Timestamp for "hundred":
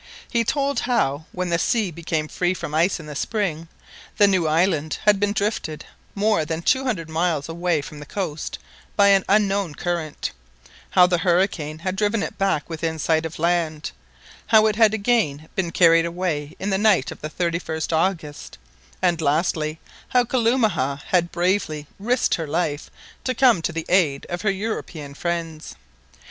6.85-7.07